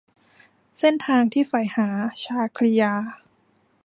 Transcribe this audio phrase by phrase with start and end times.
[0.77, 1.87] เส้นทางที่ใฝ่หา-
[2.23, 2.93] ชาครียา